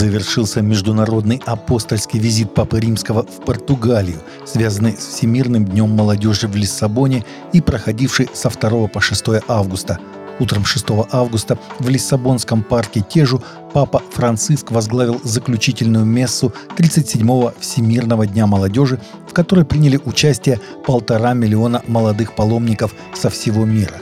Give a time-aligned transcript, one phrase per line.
[0.00, 7.26] завершился международный апостольский визит Папы Римского в Португалию, связанный с Всемирным днем молодежи в Лиссабоне
[7.52, 9.98] и проходивший со 2 по 6 августа.
[10.38, 13.42] Утром 6 августа в Лиссабонском парке Тежу
[13.74, 18.98] Папа Франциск возглавил заключительную мессу 37-го Всемирного дня молодежи,
[19.28, 23.96] в которой приняли участие полтора миллиона молодых паломников со всего мира.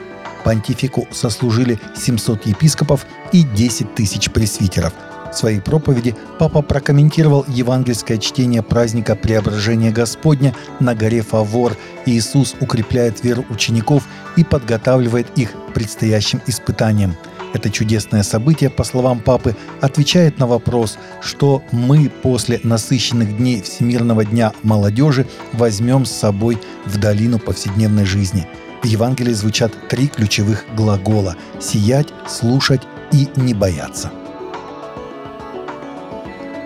[0.45, 4.93] Понтифику сослужили 700 епископов и 10 тысяч пресвитеров–
[5.33, 11.77] в своей проповеди папа прокомментировал евангельское чтение праздника Преображения Господня на горе Фавор.
[12.07, 14.05] Иисус укрепляет веру учеников
[14.37, 17.17] и подготавливает их к предстоящим испытаниям.
[17.55, 24.25] Это чудесное событие, по словам папы, отвечает на вопрос, что мы после насыщенных дней Всемирного
[24.25, 28.47] дня молодежи возьмем с собой в долину повседневной жизни.
[28.83, 32.83] В Евангелии звучат три ключевых глагола– сиять, слушать
[33.13, 34.13] и не бояться.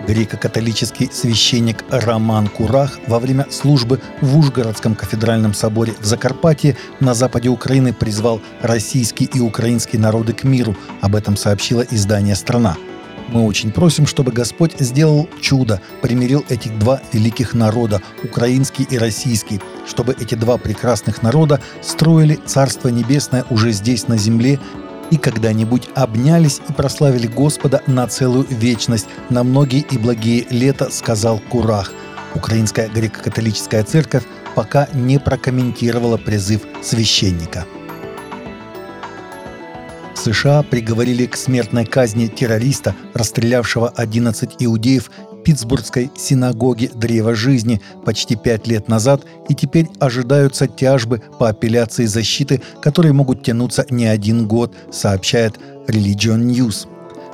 [0.07, 7.49] Греко-католический священник Роман Курах во время службы в Ужгородском кафедральном соборе в Закарпатье на западе
[7.49, 10.75] Украины призвал российские и украинские народы к миру.
[11.01, 12.75] Об этом сообщило издание «Страна».
[13.29, 19.61] Мы очень просим, чтобы Господь сделал чудо, примирил этих два великих народа, украинский и российский,
[19.87, 24.59] чтобы эти два прекрасных народа строили Царство Небесное уже здесь, на земле,
[25.13, 31.37] и когда-нибудь обнялись и прославили Господа на целую вечность, на многие и благие лета, сказал
[31.37, 31.93] Курах.
[32.33, 34.23] Украинская греко-католическая церковь
[34.55, 37.67] пока не прокомментировала призыв священника.
[40.15, 45.11] США приговорили к смертной казни террориста, расстрелявшего 11 иудеев
[45.43, 52.61] Питтсбургской синагоге Древа Жизни почти пять лет назад, и теперь ожидаются тяжбы по апелляции защиты,
[52.81, 56.87] которые могут тянуться не один год, сообщает Religion News.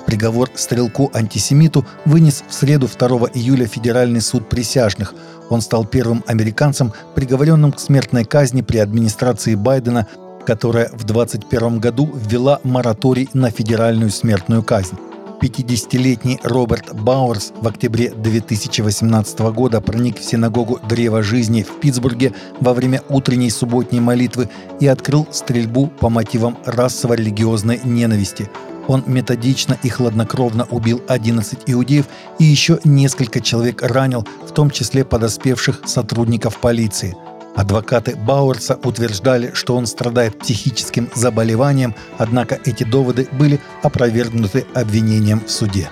[0.06, 5.14] Приговор стрелку-антисемиту вынес в среду 2 июля Федеральный суд присяжных.
[5.50, 10.08] Он стал первым американцем, приговоренным к смертной казни при администрации Байдена,
[10.46, 14.98] которая в 2021 году ввела мораторий на федеральную смертную казнь.
[15.42, 22.74] 50-летний Роберт Бауэрс в октябре 2018 года проник в синагогу Древа Жизни в Питтсбурге во
[22.74, 28.50] время утренней субботней молитвы и открыл стрельбу по мотивам расово-религиозной ненависти.
[28.88, 32.08] Он методично и хладнокровно убил 11 иудеев
[32.40, 37.16] и еще несколько человек ранил, в том числе подоспевших сотрудников полиции–
[37.60, 45.52] Адвокаты Бауэрса утверждали, что он страдает психическим заболеванием, однако эти доводы были опровергнуты обвинением в
[45.52, 45.90] суде.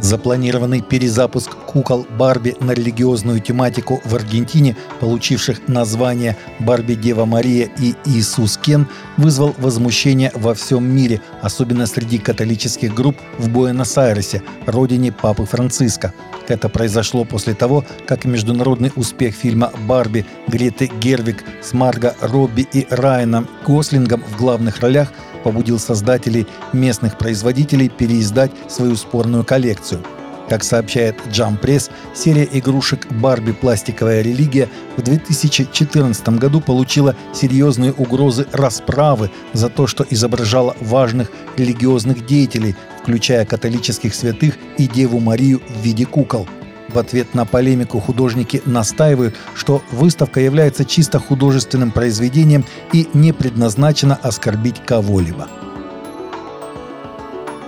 [0.00, 7.94] Запланированный перезапуск кукол Барби на религиозную тематику в Аргентине, получивших название «Барби Дева Мария» и
[8.06, 8.86] «Иисус Кен»,
[9.18, 16.14] вызвал возмущение во всем мире, особенно среди католических групп в Буэнос-Айресе, родине Папы Франциска.
[16.48, 22.86] Это произошло после того, как международный успех фильма «Барби» Греты Гервик с Марго Робби и
[22.88, 25.12] Райаном Гослингом в главных ролях–
[25.42, 30.02] побудил создателей местных производителей переиздать свою спорную коллекцию.
[30.48, 33.52] Как сообщает Jump Press, серия игрушек «Барби.
[33.52, 42.26] Пластиковая религия» в 2014 году получила серьезные угрозы расправы за то, что изображала важных религиозных
[42.26, 46.48] деятелей, включая католических святых и Деву Марию в виде кукол–
[46.90, 54.18] в ответ на полемику художники настаивают, что выставка является чисто художественным произведением и не предназначена
[54.22, 55.48] оскорбить кого-либо.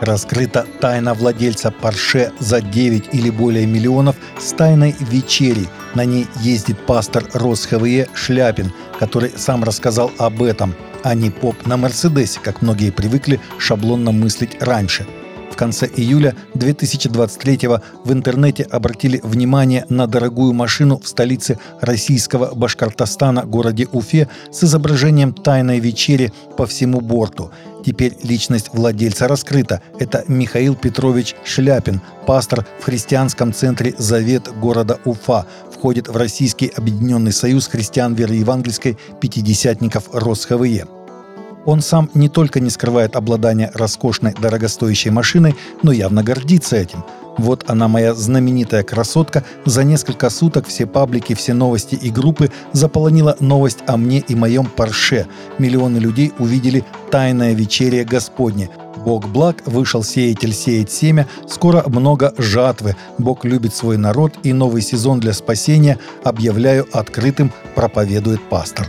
[0.00, 5.68] Раскрыта тайна владельца Порше за 9 или более миллионов с тайной вечерей.
[5.94, 10.74] На ней ездит пастор РосХВЕ Шляпин, который сам рассказал об этом,
[11.04, 15.06] а не поп на Мерседесе, как многие привыкли шаблонно мыслить раньше–
[15.52, 17.68] в конце июля 2023
[18.04, 25.34] в интернете обратили внимание на дорогую машину в столице российского Башкортостана, городе Уфе, с изображением
[25.34, 27.50] тайной вечери по всему борту.
[27.84, 29.82] Теперь личность владельца раскрыта.
[29.98, 37.32] Это Михаил Петрович Шляпин, пастор в христианском центре «Завет» города Уфа, входит в Российский Объединенный
[37.32, 41.01] Союз христиан веры евангельской пятидесятников РосХВЕ.
[41.64, 47.04] Он сам не только не скрывает обладание роскошной, дорогостоящей машиной, но явно гордится этим.
[47.38, 49.44] Вот она, моя знаменитая красотка.
[49.64, 54.66] За несколько суток все паблики, все новости и группы заполонила новость о мне и моем
[54.66, 55.26] Порше.
[55.58, 58.68] Миллионы людей увидели «Тайная вечеря Господня».
[59.04, 62.96] Бог благ, вышел сеятель сеять семя, скоро много жатвы.
[63.18, 68.88] Бог любит свой народ и новый сезон для спасения, объявляю открытым, проповедует пастор.